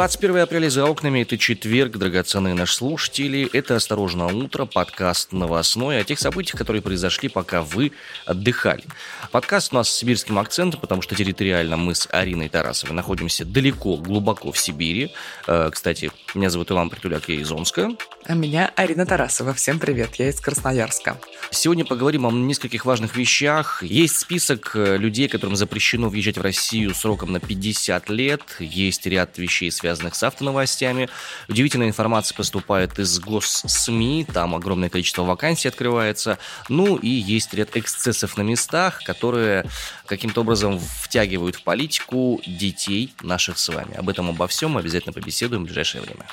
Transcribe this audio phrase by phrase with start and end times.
[0.00, 3.50] 21 апреля за окнами, это четверг, драгоценные наши слушатели.
[3.52, 7.92] Это «Осторожно, утро», подкаст новостной о тех событиях, которые произошли, пока вы
[8.24, 8.82] отдыхали.
[9.30, 13.98] Подкаст у нас с сибирским акцентом, потому что территориально мы с Ариной Тарасовой находимся далеко,
[13.98, 15.12] глубоко в Сибири.
[15.46, 17.90] Э, кстати, меня зовут Иван Притуляк, я из Омска.
[18.24, 19.52] А меня Арина Тарасова.
[19.52, 21.18] Всем привет, я из Красноярска.
[21.50, 23.82] Сегодня поговорим о нескольких важных вещах.
[23.82, 28.40] Есть список э, людей, которым запрещено въезжать в Россию сроком на 50 лет.
[28.60, 31.08] Есть ряд вещей, связанных с автоновостями.
[31.48, 36.38] Удивительная информация поступает из госсми, там огромное количество вакансий открывается.
[36.68, 39.66] Ну и есть ряд эксцессов на местах, которые
[40.06, 43.94] каким-то образом втягивают в политику детей наших с вами.
[43.96, 46.26] Об этом обо всем обязательно побеседуем в ближайшее время.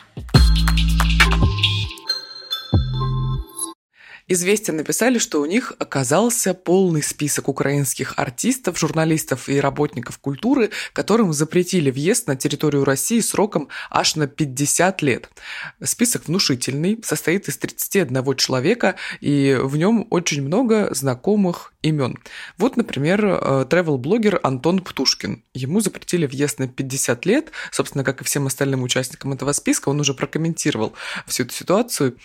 [4.30, 11.32] Известия написали, что у них оказался полный список украинских артистов, журналистов и работников культуры, которым
[11.32, 15.30] запретили въезд на территорию России сроком аж на 50 лет.
[15.82, 22.18] Список внушительный, состоит из 31 человека, и в нем очень много знакомых имен.
[22.58, 25.44] Вот, например, э, travel-блогер Антон Птушкин.
[25.54, 30.02] Ему запретили въезд на 50 лет, собственно, как и всем остальным участникам этого списка, он
[30.02, 30.94] уже прокомментировал
[31.28, 32.18] всю эту ситуацию.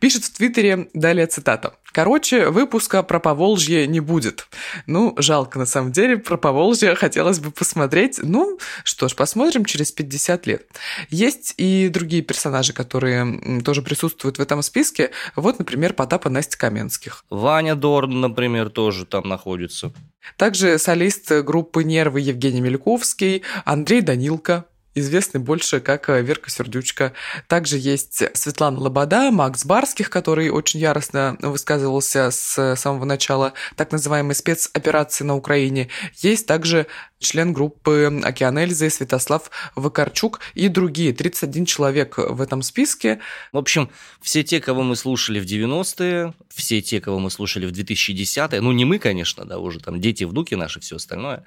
[0.00, 1.74] Пишет в Твиттере, далее цитата, Цитата.
[1.92, 4.46] Короче, выпуска про Поволжье не будет.
[4.86, 8.18] Ну, жалко на самом деле, про Поволжье хотелось бы посмотреть.
[8.22, 10.66] Ну, что ж, посмотрим через 50 лет.
[11.10, 15.10] Есть и другие персонажи, которые тоже присутствуют в этом списке.
[15.36, 17.26] Вот, например, Потап и Настя Каменских.
[17.28, 19.92] Ваня Дорн, например, тоже там находится.
[20.38, 24.64] Также солист группы «Нервы» Евгений Мельковский, Андрей Данилко,
[24.94, 27.12] известный больше как э, Верка Сердючка.
[27.48, 34.34] Также есть Светлана Лобода, Макс Барских, который очень яростно высказывался с самого начала так называемой
[34.34, 35.88] спецоперации на Украине.
[36.16, 36.86] Есть также
[37.18, 41.12] член группы «Океан Эльзы» Святослав Вакарчук и другие.
[41.12, 43.20] 31 человек в этом списке.
[43.52, 43.90] В общем,
[44.20, 48.72] все те, кого мы слушали в 90-е, все те, кого мы слушали в 2010-е, ну
[48.72, 51.44] не мы, конечно, да, уже там дети, внуки наши, все остальное.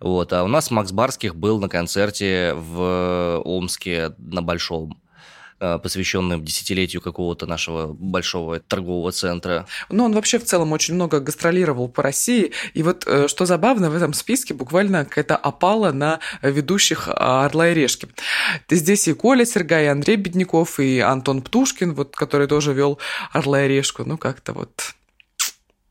[0.00, 2.79] Вот, а у нас Макс Барских был на концерте в
[3.44, 5.00] Омске на Большом
[5.62, 9.66] Э, посвященным десятилетию какого-то нашего большого торгового центра.
[9.90, 12.52] Ну, он вообще в целом очень много гастролировал по России.
[12.72, 17.74] И вот э, что забавно, в этом списке буквально какая-то опала на ведущих «Орла и
[17.74, 18.08] решки».
[18.70, 22.98] Здесь и Коля Сергей, и Андрей Бедняков, и Антон Птушкин, вот, который тоже вел
[23.30, 24.04] «Орла и решку».
[24.06, 24.94] Ну, как-то вот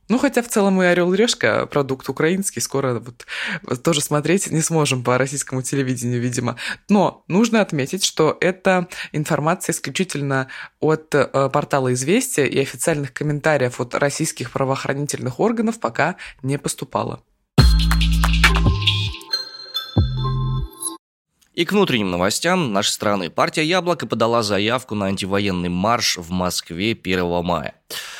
[0.10, 4.62] ну, хотя в целом и «Орел и решка» продукт украинский, скоро вот тоже смотреть не
[4.62, 6.56] сможем по российскому телевидению, видимо.
[6.90, 10.48] Но нужно отметить, что это информация исключительно
[10.80, 17.22] от э, портала «Известия» и официальных комментариев от российских правоохранительных органов пока не поступало.
[21.54, 23.30] И к внутренним новостям нашей страны.
[23.30, 27.76] Партия «Яблоко» подала заявку на антивоенный марш в Москве 1 мая.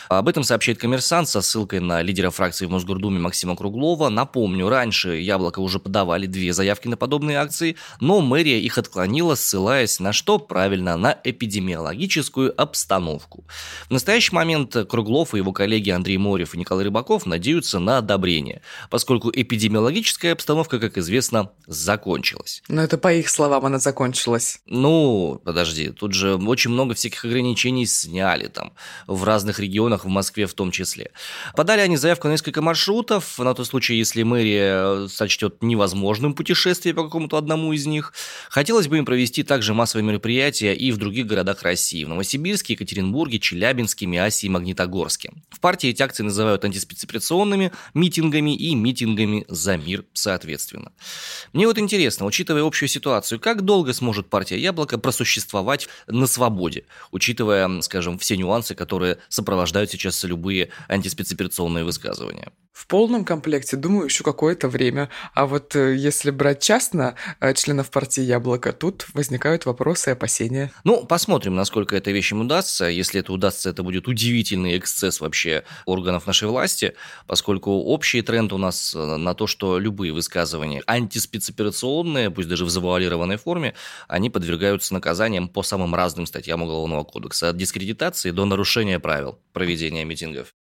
[0.10, 4.10] Об этом сообщает коммерсант со ссылкой на лидера фракции в Мосгордуме Максима Круглова.
[4.10, 10.00] Напомню, раньше «Яблоко» уже подавали две заявки на подобные акции, но мэрия их отклонила, ссылаясь
[10.00, 10.40] на что?
[10.40, 13.46] Правильно, на эпидемиологическую обстановку.
[13.88, 18.64] В настоящий момент Круглов и его коллеги Андрей Морев и Николай Рыбаков надеются на одобрение,
[18.90, 22.64] поскольку эпидемиологическая обстановка, как известно, закончилась.
[22.68, 24.62] Но это по их словам она закончилась.
[24.66, 28.74] Ну, подожди, тут же очень много всяких ограничений сняли там
[29.06, 31.12] в разных регионах регионах, в Москве в том числе.
[31.56, 37.04] Подали они заявку на несколько маршрутов, на тот случай, если мэрия сочтет невозможным путешествие по
[37.04, 38.14] какому-то одному из них.
[38.50, 43.40] Хотелось бы им провести также массовые мероприятия и в других городах России, в Новосибирске, Екатеринбурге,
[43.40, 45.32] Челябинске, Миасе и Магнитогорске.
[45.50, 50.92] В партии эти акции называют антиспецоперационными митингами и митингами за мир соответственно.
[51.54, 57.82] Мне вот интересно, учитывая общую ситуацию, как долго сможет партия Яблоко просуществовать на свободе, учитывая,
[57.82, 62.52] скажем, все нюансы, которые сопровождают сейчас любые антиспецоперационные высказывания.
[62.80, 65.10] В полном комплекте, думаю, еще какое-то время.
[65.34, 70.72] А вот э, если брать частно э, членов партии «Яблоко», тут возникают вопросы и опасения.
[70.86, 72.86] Ну, посмотрим, насколько эта вещь им удастся.
[72.86, 76.94] Если это удастся, это будет удивительный эксцесс вообще органов нашей власти,
[77.28, 82.70] поскольку общий тренд у нас э, на то, что любые высказывания антиспецоперационные, пусть даже в
[82.70, 83.74] завуалированной форме,
[84.08, 89.79] они подвергаются наказаниям по самым разным статьям Уголовного кодекса, от дискредитации до нарушения правил проведения
[89.88, 90.54] митингов.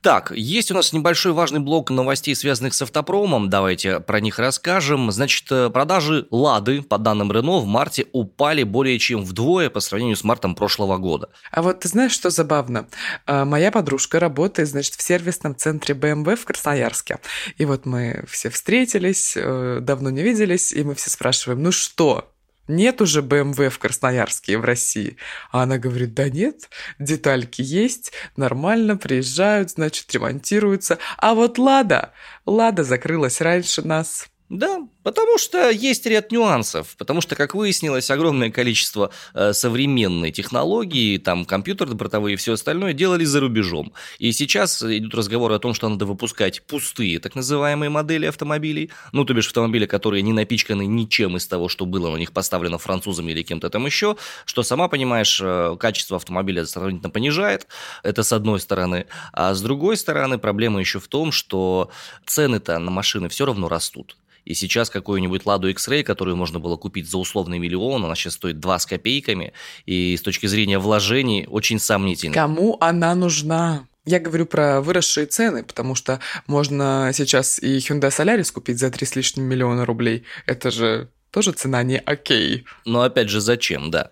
[0.00, 3.50] Так, есть у нас небольшой важный блок новостей, связанных с автопромом.
[3.50, 5.10] Давайте про них расскажем.
[5.10, 10.16] Значит, э, продажи «Лады», по данным Рено, в марте упали более чем вдвое по сравнению
[10.16, 11.30] с мартом прошлого года.
[11.50, 12.86] А вот ты знаешь, что забавно?
[13.26, 17.18] А, моя подружка работает, значит, в сервисном центре BMW в Красноярске.
[17.56, 22.30] И вот мы все встретились, э, давно не виделись, и мы все спрашиваем, ну что,
[22.68, 25.16] нет уже BMW в Красноярске и в России.
[25.50, 30.98] А она говорит, да нет, детальки есть, нормально, приезжают, значит, ремонтируются.
[31.16, 32.12] А вот Лада,
[32.46, 34.28] Лада закрылась раньше нас.
[34.48, 41.18] Да, потому что есть ряд нюансов, потому что, как выяснилось, огромное количество э, современной технологии,
[41.18, 43.92] там компьютеры бортовые и все остальное делали за рубежом.
[44.18, 49.26] И сейчас идут разговоры о том, что надо выпускать пустые так называемые модели автомобилей, ну,
[49.26, 53.32] то бишь автомобили, которые не напичканы ничем из того, что было на них поставлено французами
[53.32, 54.16] или кем-то там еще,
[54.46, 57.66] что, сама понимаешь, э, качество автомобиля сравнительно понижает,
[58.02, 61.90] это с одной стороны, а с другой стороны проблема еще в том, что
[62.24, 64.16] цены-то на машины все равно растут.
[64.48, 68.58] И сейчас какую-нибудь Ладу X-Ray, которую можно было купить за условный миллион, она сейчас стоит
[68.58, 69.52] 2 с копейками,
[69.84, 72.32] и с точки зрения вложений очень сомнительно.
[72.32, 73.86] Кому она нужна?
[74.06, 79.06] Я говорю про выросшие цены, потому что можно сейчас и Hyundai Solaris купить за 3
[79.06, 80.24] с лишним миллиона рублей.
[80.46, 82.64] Это же тоже цена не окей.
[82.84, 84.10] Но опять же, зачем, да.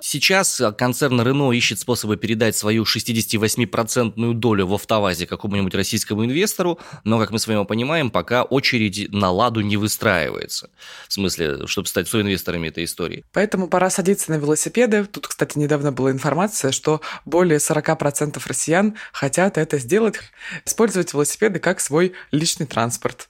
[0.00, 7.18] Сейчас концерн Renault ищет способы передать свою 68% долю в автовазе какому-нибудь российскому инвестору, но,
[7.18, 10.70] как мы с вами понимаем, пока очередь на ладу не выстраивается.
[11.08, 13.24] В смысле, чтобы стать соинвесторами этой истории.
[13.32, 15.04] Поэтому пора садиться на велосипеды.
[15.04, 20.16] Тут, кстати, недавно была информация, что более 40% россиян хотят это сделать,
[20.64, 23.28] использовать велосипеды как свой личный транспорт.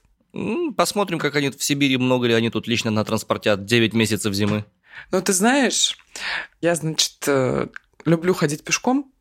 [0.75, 4.65] Посмотрим, как они в Сибири, много ли они тут лично натранспортят 9 месяцев зимы.
[5.11, 5.97] Ну, ты знаешь,
[6.61, 7.67] я, значит, э,
[8.05, 9.11] люблю ходить пешком,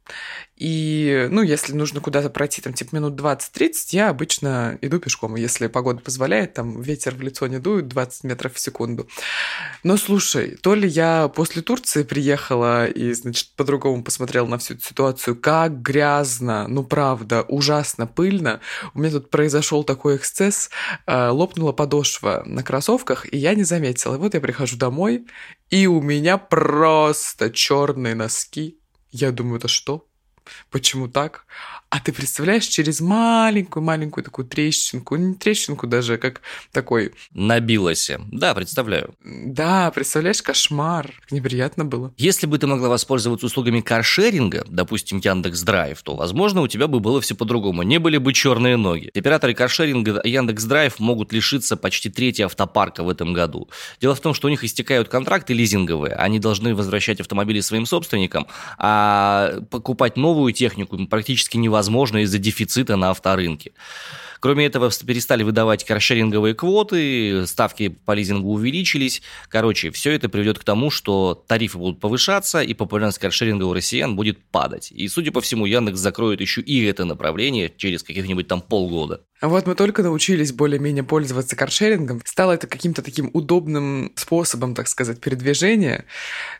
[0.58, 5.36] и, ну, если нужно куда-то пройти, там, типа, минут 20-30, я обычно иду пешком.
[5.36, 9.08] Если погода позволяет, там, ветер в лицо не дует 20 метров в секунду.
[9.84, 14.82] Но, слушай, то ли я после Турции приехала и, значит, по-другому посмотрела на всю эту
[14.82, 18.60] ситуацию, как грязно, ну, правда, ужасно пыльно.
[18.94, 20.70] У меня тут произошел такой эксцесс,
[21.06, 24.16] э, лопнула подошва на кроссовках, и я не заметила.
[24.16, 25.24] И вот я прихожу домой,
[25.70, 28.78] и у меня просто черные носки.
[29.10, 30.07] Я думаю, это что?
[30.70, 31.46] Почему так?
[31.90, 37.14] А ты представляешь, через маленькую-маленькую такую трещинку, не трещинку даже, как такой...
[37.32, 38.10] Набилась.
[38.30, 39.14] Да, представляю.
[39.24, 41.14] Да, представляешь, кошмар.
[41.20, 42.12] Как неприятно было.
[42.18, 47.00] Если бы ты могла воспользоваться услугами каршеринга, допустим, Яндекс Драйв, то, возможно, у тебя бы
[47.00, 47.82] было все по-другому.
[47.82, 49.10] Не были бы черные ноги.
[49.14, 53.70] Операторы каршеринга Яндекс Драйв могут лишиться почти трети автопарка в этом году.
[53.98, 56.14] Дело в том, что у них истекают контракты лизинговые.
[56.14, 58.46] Они должны возвращать автомобили своим собственникам,
[58.76, 63.72] а покупать новую технику практически невозможно из-за дефицита на авторынке.
[64.40, 69.20] Кроме этого, перестали выдавать каршеринговые квоты, ставки по лизингу увеличились.
[69.48, 74.14] Короче, все это приведет к тому, что тарифы будут повышаться, и популярность каршеринга у россиян
[74.14, 74.92] будет падать.
[74.92, 79.22] И, судя по всему, Яндекс закроет еще и это направление через каких-нибудь там полгода.
[79.40, 82.20] Вот мы только научились более-менее пользоваться каршерингом.
[82.24, 86.04] Стало это каким-то таким удобным способом, так сказать, передвижения.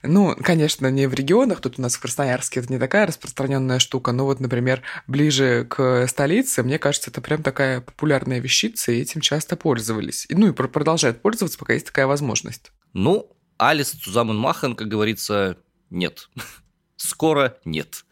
[0.02, 4.12] Ну, конечно, не в регионах, тут у нас в Красноярске это не такая распространенная штука,
[4.12, 9.20] но вот, например, ближе к столице, мне кажется, это прям такая популярная вещица, и этим
[9.20, 10.26] часто пользовались.
[10.30, 12.70] Ну и продолжают пользоваться, пока есть такая возможность.
[12.92, 15.56] Ну, Алис Цузамен Махан, как говорится,
[15.90, 16.28] нет.
[16.96, 18.04] Скоро нет.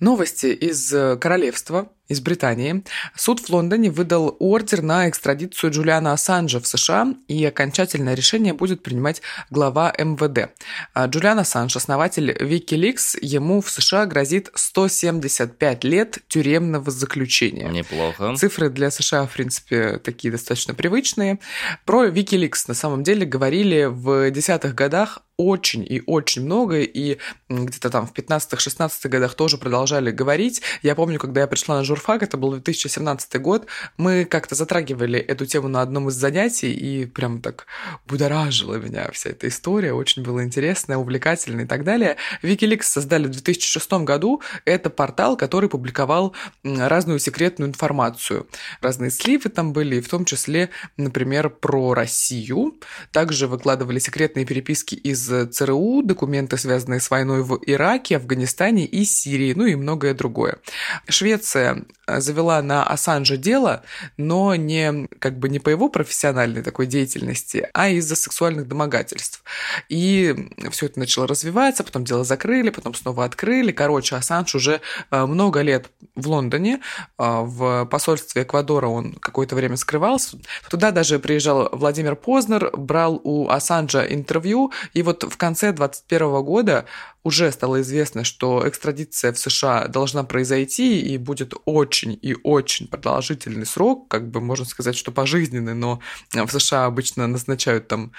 [0.00, 2.82] Новости из э, королевства из Британии.
[3.14, 8.82] Суд в Лондоне выдал ордер на экстрадицию Джулиана Ассанжа в США, и окончательное решение будет
[8.82, 10.50] принимать глава МВД.
[10.92, 17.68] А Джулиан Ассанж, основатель Wikileaks, ему в США грозит 175 лет тюремного заключения.
[17.68, 18.34] Неплохо.
[18.36, 21.38] Цифры для США, в принципе, такие достаточно привычные.
[21.84, 27.16] Про Wikileaks на самом деле говорили в десятых годах очень и очень много, и
[27.48, 30.60] где-то там в 15-16 годах тоже продолжали говорить.
[30.82, 33.66] Я помню, когда я пришла на журфак, это был 2017 год,
[33.96, 37.66] мы как-то затрагивали эту тему на одном из занятий, и прям так
[38.06, 42.16] будоражила меня вся эта история, очень было интересно, увлекательно и так далее.
[42.42, 48.46] Wikileaks создали в 2006 году, это портал, который публиковал разную секретную информацию.
[48.82, 50.68] Разные сливы там были, в том числе,
[50.98, 52.78] например, про Россию.
[53.10, 59.54] Также выкладывали секретные переписки из ЦРУ, документы, связанные с войной в Ираке, Афганистане и Сирии,
[59.54, 60.58] ну и многое другое.
[61.08, 61.84] Швеция
[62.18, 63.82] завела на Ассанжа дело,
[64.16, 69.44] но не как бы не по его профессиональной такой деятельности, а из-за сексуальных домогательств.
[69.88, 70.34] И
[70.70, 73.72] все это начало развиваться, потом дело закрыли, потом снова открыли.
[73.72, 76.78] Короче, Ассанж уже э, много лет в Лондоне, э,
[77.18, 80.38] в посольстве Эквадора он какое-то время скрывался.
[80.70, 86.86] Туда даже приезжал Владимир Познер, брал у Ассанжа интервью, и вот в конце 2021 года
[87.22, 93.66] уже стало известно, что экстрадиция в США должна произойти и будет очень и очень продолжительный
[93.66, 96.00] срок, как бы можно сказать, что пожизненный, но
[96.32, 98.12] в США обычно назначают там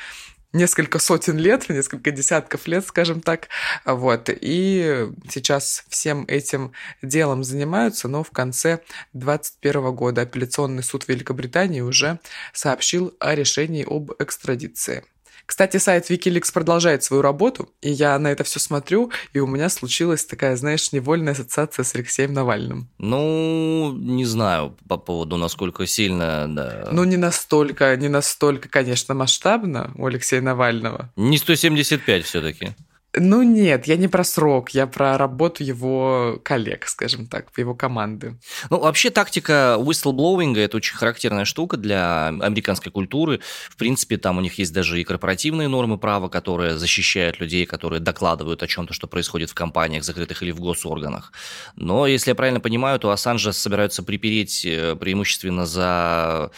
[0.54, 3.48] несколько сотен лет, несколько десятков лет, скажем так.
[3.86, 4.30] Вот.
[4.30, 8.82] И сейчас всем этим делом занимаются, но в конце
[9.14, 12.20] 2021 года апелляционный суд Великобритании уже
[12.54, 15.04] сообщил о решении об экстрадиции.
[15.46, 19.70] Кстати, сайт Wikileaks продолжает свою работу, и я на это все смотрю, и у меня
[19.70, 22.90] случилась такая, знаешь, невольная ассоциация с Алексеем Навальным.
[22.98, 26.90] Ну, не знаю по поводу, насколько сильно, да.
[26.92, 31.12] Ну, не настолько, не настолько, конечно, масштабно у Алексея Навального.
[31.16, 32.76] Не 175 все-таки.
[33.14, 38.40] Ну нет, я не про срок, я про работу его коллег, скажем так, его команды.
[38.70, 43.42] Ну, вообще тактика whistleblowing– это очень характерная штука для американской культуры.
[43.70, 48.00] В принципе, там у них есть даже и корпоративные нормы права, которые защищают людей, которые
[48.00, 51.34] докладывают о чем-то, что происходит в компаниях, закрытых или в госорганах.
[51.76, 56.52] Но, если я правильно понимаю, то Ассанжа собираются припереть э, преимущественно за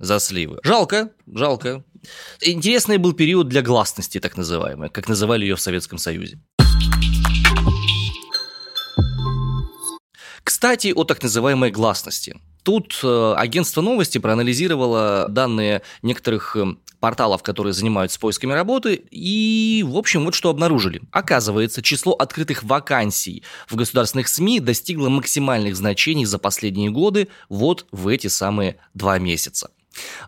[0.00, 0.58] за сливы.
[0.64, 1.84] Жалко, жалко.
[2.40, 6.38] Интересный был период для гласности, так называемый, как называли ее в Советском Союзе.
[10.42, 12.36] Кстати, о так называемой гласности.
[12.62, 19.96] Тут э, агентство новости проанализировало данные некоторых э, порталов, которые занимаются поисками работы, и, в
[19.96, 21.00] общем, вот что обнаружили.
[21.10, 28.08] Оказывается, число открытых вакансий в государственных СМИ достигло максимальных значений за последние годы вот в
[28.08, 29.70] эти самые два месяца.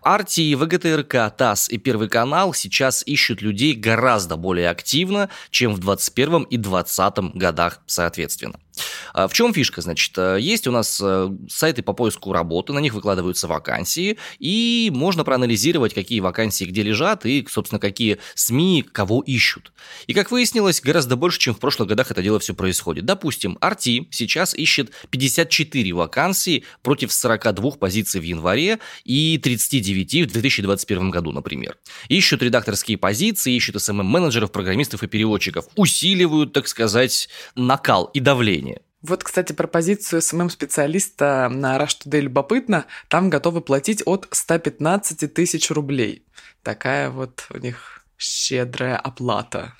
[0.01, 6.43] Арти, ВГТРК, ТАСС и Первый канал сейчас ищут людей гораздо более активно, чем в 21
[6.43, 8.59] и 20 годах соответственно.
[9.13, 10.17] А в чем фишка, значит?
[10.17, 15.23] Э, есть у нас э, сайты по поиску работы, на них выкладываются вакансии, и можно
[15.23, 19.73] проанализировать, какие вакансии где лежат, и, собственно, какие СМИ кого ищут.
[20.07, 23.05] И, как выяснилось, гораздо больше, чем в прошлых годах это дело все происходит.
[23.05, 31.09] Допустим, RT сейчас ищет 54 вакансии против 42 позиций в январе и 39 в 2021
[31.09, 31.77] году, например.
[32.09, 35.65] Ищут редакторские позиции, ищут SMM-менеджеров, программистов и переводчиков.
[35.75, 42.85] Усиливают, так сказать, накал и давление вот, кстати, про позицию SMM-специалиста на Russia Today любопытно.
[43.09, 46.25] Там готовы платить от 115 тысяч рублей.
[46.63, 49.73] Такая вот у них щедрая оплата.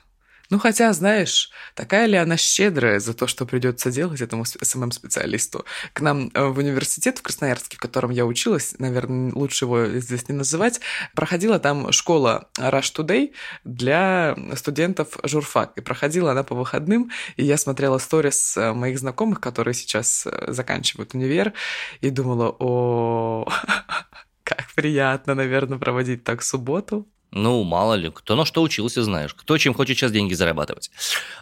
[0.50, 5.66] Ну, хотя, знаешь, такая ли она щедрая за то, что придется делать этому SMM-специалисту?
[5.94, 10.28] К нам э, в университет в Красноярске, в котором я училась, наверное, лучше его здесь
[10.28, 10.82] не называть,
[11.16, 13.34] проходила там школа Rush Today
[13.64, 15.78] для студентов журфак.
[15.78, 20.52] И проходила она по выходным, и я смотрела сторис э, моих знакомых, которые сейчас э,
[20.52, 21.54] заканчивают универ,
[22.02, 23.48] и думала, о,
[24.44, 27.08] как приятно, наверное, проводить так субботу.
[27.36, 29.34] Ну, мало ли, кто на что учился, знаешь.
[29.34, 30.92] Кто чем хочет сейчас деньги зарабатывать.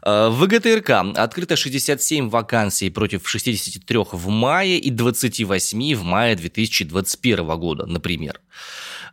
[0.04, 7.58] Э, в ГТРК открыто 67 вакансий против 63 в мае и 28 в мае 2021
[7.58, 8.40] года, например.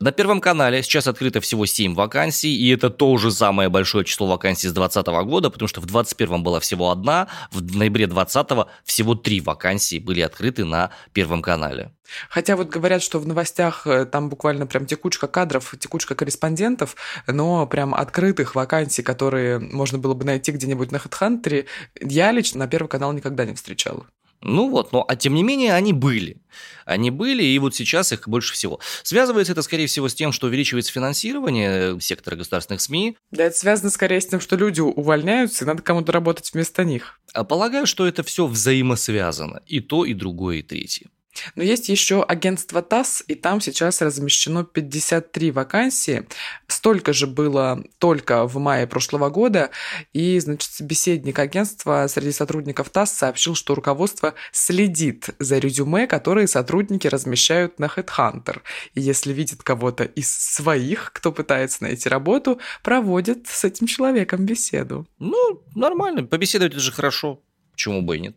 [0.00, 4.68] На Первом канале сейчас открыто всего 7 вакансий, и это тоже самое большое число вакансий
[4.68, 9.40] с 2020 года, потому что в 2021 была всего одна, в ноябре 2020 всего 3
[9.40, 11.92] вакансии были открыты на Первом канале.
[12.30, 17.66] Хотя вот говорят, что в новостях э, там буквально прям текучка кадров, текучка корреспондентов, но
[17.66, 21.66] прям открытых вакансий, которые можно было бы найти где-нибудь на HeadHunter,
[22.00, 24.06] я лично на Первый канал никогда не встречал.
[24.40, 26.40] Ну вот, но а тем не менее они были.
[26.84, 28.80] Они были, и вот сейчас их больше всего.
[29.02, 33.16] Связывается это, скорее всего, с тем, что увеличивается финансирование сектора государственных СМИ.
[33.30, 37.20] Да, это связано скорее с тем, что люди увольняются, и надо кому-то работать вместо них.
[37.34, 39.62] А полагаю, что это все взаимосвязано.
[39.66, 41.08] И то, и другое, и третье.
[41.54, 46.26] Но есть еще агентство ТАСС, и там сейчас размещено 53 вакансии.
[46.66, 49.70] Столько же было только в мае прошлого года.
[50.12, 57.06] И, значит, собеседник агентства среди сотрудников ТАСС сообщил, что руководство следит за резюме, которые сотрудники
[57.06, 58.60] размещают на HeadHunter.
[58.94, 65.06] И если видит кого-то из своих, кто пытается найти работу, проводит с этим человеком беседу.
[65.18, 66.24] Ну, нормально.
[66.24, 67.40] Побеседовать это же хорошо.
[67.72, 68.36] Почему бы и нет?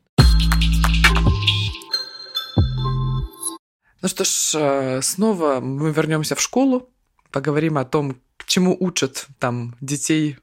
[4.02, 6.90] Ну что ж, э, снова мы вернемся в школу,
[7.32, 8.18] поговорим о том,
[8.52, 10.38] чему учат там детей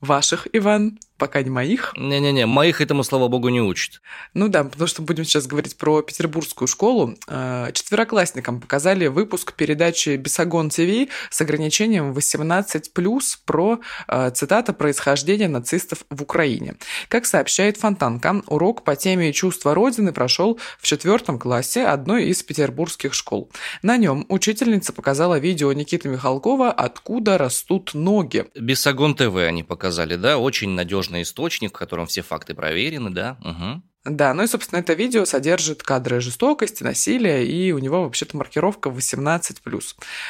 [0.00, 1.92] ваших, Иван, пока не моих.
[1.96, 4.00] Не-не-не, моих этому, слава богу, не учат.
[4.34, 7.16] Ну да, потому что будем сейчас говорить про петербургскую школу.
[7.26, 16.04] Э, четвероклассникам показали выпуск передачи «Бесогон ТВ» с ограничением 18+, про, э, цитата, «происхождение нацистов
[16.08, 16.76] в Украине».
[17.08, 23.14] Как сообщает Фонтанка, урок по теме «Чувство Родины» прошел в четвертом классе одной из петербургских
[23.14, 23.50] школ.
[23.82, 28.46] На нем учительница показала видео Никиты Михалкова «Откуда растут ноги».
[28.54, 30.38] «Бесогон ТВ» они показали, да?
[30.38, 33.36] Очень надежно надежный источник, в котором все факты проверены, да?
[33.40, 33.82] Угу.
[34.04, 38.88] Да, ну и, собственно, это видео содержит кадры жестокости, насилия, и у него вообще-то маркировка
[38.88, 39.56] 18+.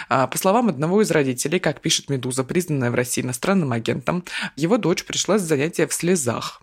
[0.09, 4.25] А, по словам одного из родителей, как пишет «Медуза», признанная в России иностранным агентом,
[4.57, 6.63] его дочь пришла с занятия в слезах.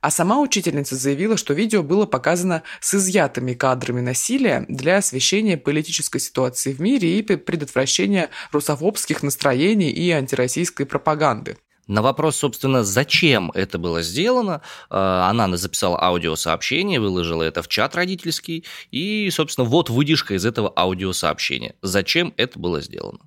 [0.00, 6.20] А сама учительница заявила, что видео было показано с изъятыми кадрами насилия для освещения политической
[6.20, 11.58] ситуации в мире и предотвращения русофобских настроений и антироссийской пропаганды.
[11.90, 17.96] На вопрос, собственно, зачем это было сделано, э, она записала аудиосообщение, выложила это в чат
[17.96, 21.74] родительский, и, собственно, вот выдержка из этого аудиосообщения.
[21.82, 23.18] Зачем это было сделано?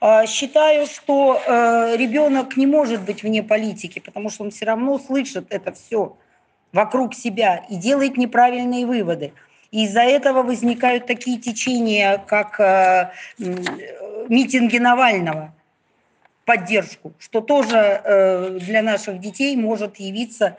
[0.00, 5.00] А, считаю, что э, ребенок не может быть вне политики, потому что он все равно
[5.00, 6.16] слышит это все
[6.72, 9.32] вокруг себя и делает неправильные выводы.
[9.72, 13.10] И из-за этого возникают такие течения, как э,
[14.28, 15.52] митинги Навального–
[16.44, 20.56] поддержку, что тоже э, для наших детей может явиться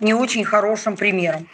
[0.00, 1.48] не очень хорошим примером.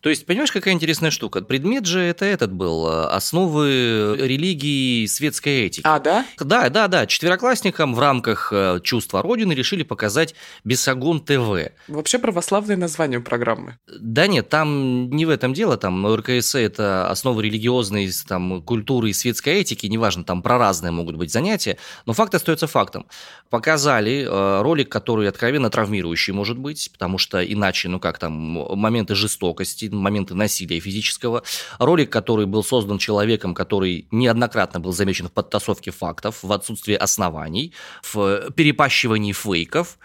[0.00, 1.42] То есть, понимаешь, какая интересная штука?
[1.42, 5.82] Предмет же это этот был, э, основы религии и светской этики.
[5.84, 6.24] А, да?
[6.38, 7.06] Да, да, да.
[7.06, 11.72] Четвероклассникам в рамках э, чувства Родины решили показать Бесогон ТВ.
[11.88, 13.76] Вообще православное название программы.
[13.86, 19.12] Да нет, там не в этом дело, там РКС это основы религиозной там, культуры и
[19.12, 21.76] светской этики, неважно, там про разные могут быть занятия,
[22.06, 23.06] но факт остается фактом.
[23.50, 29.14] Показали э, ролик, который откровенно травмирующий может быть, потому что иначе, ну как там, моменты
[29.14, 31.42] жестокости, моменты насилия физического.
[31.78, 37.72] Ролик, который был создан человеком, который неоднократно был замечен в подтасовке фактов, в отсутствии оснований,
[38.02, 39.98] в перепащивании фейков.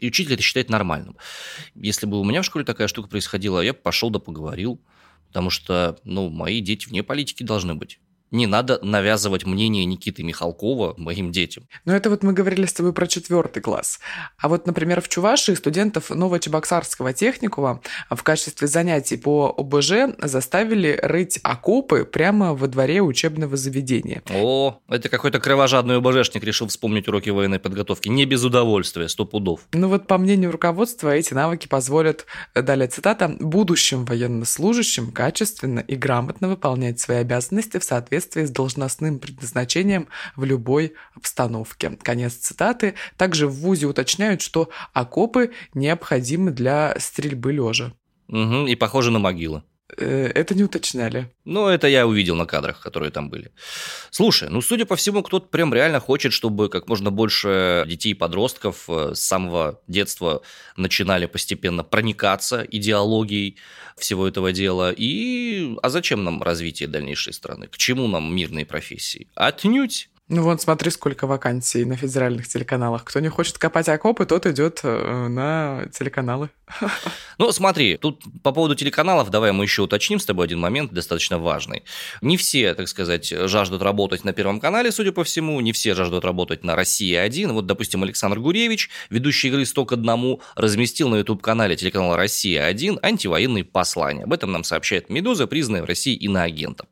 [0.00, 1.16] И учитель это считает нормальным.
[1.74, 4.80] Если бы у меня в школе такая штука происходила, я бы пошел да поговорил.
[5.28, 7.98] Потому что, ну, мои дети вне политики должны быть.
[8.32, 11.68] Не надо навязывать мнение Никиты Михалкова моим детям.
[11.84, 14.00] Ну, это вот мы говорили с тобой про четвертый класс.
[14.36, 21.38] А вот, например, в Чувашии студентов Новочебоксарского техникума в качестве занятий по ОБЖ заставили рыть
[21.42, 24.22] окопы прямо во дворе учебного заведения.
[24.30, 28.08] О, это какой-то кровожадный ОБЖшник решил вспомнить уроки военной подготовки.
[28.08, 29.60] Не без удовольствия, сто пудов.
[29.72, 36.48] Ну вот, по мнению руководства, эти навыки позволят, далее цитата, будущим военнослужащим качественно и грамотно
[36.48, 41.90] выполнять свои обязанности в соответствии соответствии с должностным предназначением в любой обстановке.
[42.02, 42.94] Конец цитаты.
[43.16, 47.92] Также в ВУЗе уточняют, что окопы необходимы для стрельбы лежа.
[48.28, 49.62] Угу, и похожи на могилы.
[49.96, 51.30] Э, это не уточняли.
[51.44, 53.52] Ну, это я увидел на кадрах, которые там были.
[54.10, 58.14] Слушай, ну, судя по всему, кто-то прям реально хочет, чтобы как можно больше детей и
[58.14, 60.42] подростков э, с самого детства
[60.76, 63.58] начинали постепенно проникаться идеологией
[63.96, 64.92] всего этого дела.
[64.96, 67.68] И а зачем нам развитие дальнейшей страны?
[67.68, 69.28] К чему нам мирные профессии?
[69.34, 70.10] Отнюдь.
[70.28, 73.04] Ну вот смотри, сколько вакансий на федеральных телеканалах.
[73.04, 76.50] Кто не хочет копать окопы, тот идет э, на телеканалы.
[77.38, 81.38] Ну смотри, тут по поводу телеканалов, давай мы еще уточним с тобой один момент достаточно
[81.38, 81.84] важный.
[82.22, 86.24] Не все, так сказать, жаждут работать на Первом канале, судя по всему, не все жаждут
[86.24, 87.52] работать на «Россия-1».
[87.52, 93.64] Вот, допустим, Александр Гуревич, ведущий игры «100 к одному», разместил на YouTube-канале телеканала «Россия-1» антивоенные
[93.64, 94.24] послания.
[94.24, 96.88] Об этом нам сообщает «Медуза», признанная в России иноагентом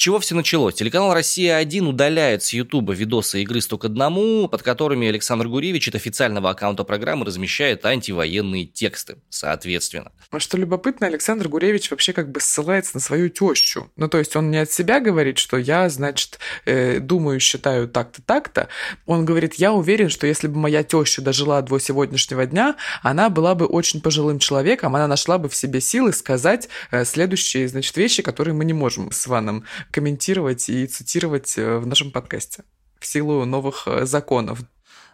[0.00, 0.76] чего все началось?
[0.76, 5.94] Телеканал «Россия-1» удаляет с Ютуба видосы игры «100 к одному», под которыми Александр Гуревич от
[5.94, 10.10] официального аккаунта программы размещает антивоенные тексты, соответственно.
[10.30, 13.90] А что любопытно, Александр Гуревич вообще как бы ссылается на свою тещу.
[13.96, 18.22] Ну, то есть он не от себя говорит, что я, значит, э, думаю, считаю так-то,
[18.22, 18.68] так-то.
[19.04, 23.54] Он говорит, я уверен, что если бы моя теща дожила до сегодняшнего дня, она была
[23.54, 28.22] бы очень пожилым человеком, она нашла бы в себе силы сказать э, следующие, значит, вещи,
[28.22, 32.64] которые мы не можем с Иваном комментировать и цитировать э, в нашем подкасте
[33.00, 34.60] в силу новых э, законов.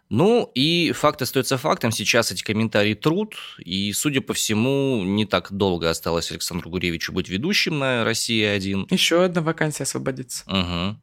[0.09, 1.91] Ну и факт остается фактом.
[1.91, 7.29] Сейчас эти комментарии труд, и, судя по всему, не так долго осталось Александру Гуревичу быть
[7.29, 8.87] ведущим на «Россия-1».
[8.91, 10.45] Еще одна вакансия освободится.
[10.47, 11.01] Угу.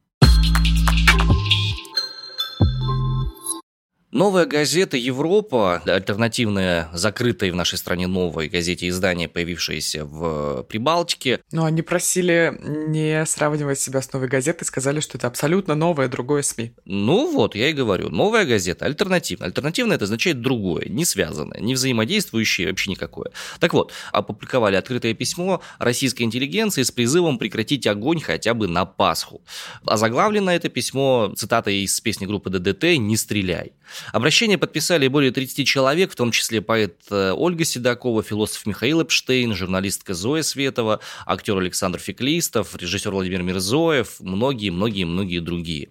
[4.13, 11.39] Новая газета «Европа», альтернативная закрытой в нашей стране новой газете издания, появившаяся в Прибалтике.
[11.51, 16.43] Но они просили не сравнивать себя с новой газетой, сказали, что это абсолютно новое другое
[16.43, 16.73] СМИ.
[16.85, 19.47] Ну вот, я и говорю, новая газета, альтернативная.
[19.47, 23.31] Альтернативная это означает другое, не связанное, не взаимодействующее, вообще никакое.
[23.59, 29.41] Так вот, опубликовали открытое письмо российской интеллигенции с призывом прекратить огонь хотя бы на Пасху.
[29.83, 33.73] Озаглавлено это письмо цитатой из песни группы ДДТ «Не стреляй».
[34.11, 39.53] Обращение подписали более 30 человек, в том числе поэт э, Ольга Седокова, философ Михаил Эпштейн,
[39.53, 45.89] журналистка Зоя Светова, актер Александр Феклистов, режиссер Владимир Мирзоев, многие-многие-многие другие.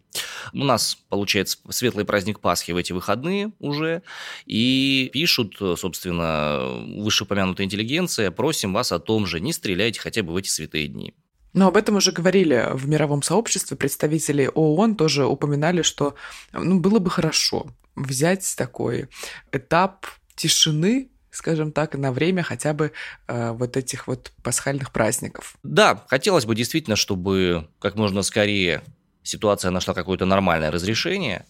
[0.53, 4.03] У нас, получается, светлый праздник Пасхи в эти выходные уже,
[4.47, 10.37] и пишут, собственно, вышеупомянутая интеллигенция, просим вас о том же, не стреляйте хотя бы в
[10.37, 11.15] эти святые дни.
[11.55, 13.77] Но об этом уже говорили в мировом сообществе.
[13.77, 16.15] Представители ООН тоже упоминали, что
[16.53, 19.09] ну, было бы хорошо взять такой
[19.53, 22.93] этап тишины скажем так, на время хотя бы
[23.27, 25.57] э, вот этих вот пасхальных праздников.
[25.63, 28.83] Да, хотелось бы действительно, чтобы как можно скорее
[29.23, 31.47] ситуация нашла какое-то нормальное разрешение.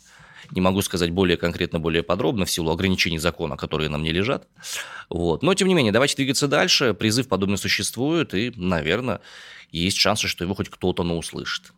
[0.51, 4.47] Не могу сказать более конкретно, более подробно в силу ограничений закона, которые нам не лежат.
[5.09, 5.43] Вот.
[5.43, 6.95] Но, тем не менее, давайте двигаться дальше.
[6.95, 9.21] Призыв подобный существует, и, наверное,
[9.71, 11.73] есть шансы, что его хоть кто-то, но услышит.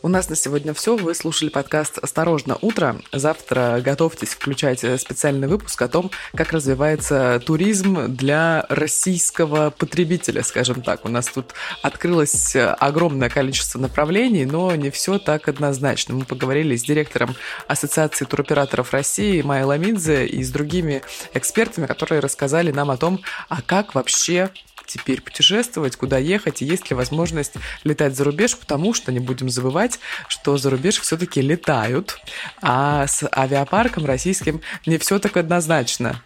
[0.00, 0.96] У нас на сегодня все.
[0.96, 3.00] Вы слушали подкаст «Осторожно, утро».
[3.12, 11.04] Завтра готовьтесь включать специальный выпуск о том, как развивается туризм для российского потребителя, скажем так.
[11.04, 16.14] У нас тут открылось огромное количество направлений, но не все так однозначно.
[16.14, 17.34] Мы поговорили с директором
[17.66, 21.02] Ассоциации туроператоров России Майей Ламидзе и с другими
[21.34, 24.50] экспертами, которые рассказали нам о том, а как вообще
[24.88, 29.48] теперь путешествовать, куда ехать, и есть ли возможность летать за рубеж, потому что не будем
[29.50, 32.18] забывать, что за рубеж все-таки летают,
[32.60, 36.22] а с авиапарком российским не все так однозначно.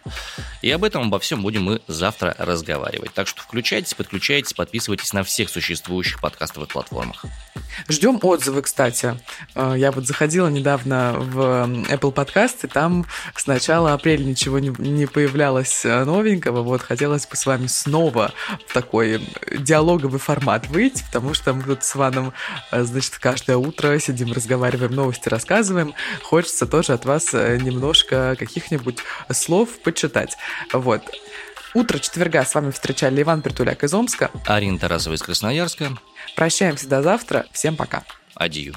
[0.61, 3.13] И об этом обо всем будем мы завтра разговаривать.
[3.13, 7.25] Так что включайтесь, подключайтесь, подписывайтесь на всех существующих подкастовых платформах.
[7.89, 9.19] Ждем отзывы, кстати.
[9.55, 11.39] Э, я вот заходила недавно в
[11.89, 16.61] Apple Podcast, и там с начала апреля ничего не, не появлялось э, новенького.
[16.61, 18.31] Вот хотелось бы с вами снова
[18.67, 19.21] в такой
[19.57, 22.33] диалоговый формат выйти, потому что мы тут с Иваном,
[22.71, 25.93] э, значит, каждое утро сидим, разговариваем, новости рассказываем.
[26.23, 28.99] Хочется тоже от вас немножко каких-нибудь
[29.31, 30.37] слов почитать.
[30.71, 31.03] Вот.
[31.73, 34.29] Утро четверга с вами встречали Иван Притуляк из Омска.
[34.45, 35.97] Арина Тарасова из Красноярска.
[36.35, 37.47] Прощаемся до завтра.
[37.51, 38.03] Всем пока.
[38.35, 38.75] Адью.